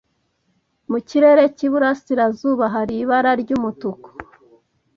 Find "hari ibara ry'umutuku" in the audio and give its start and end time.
2.75-4.09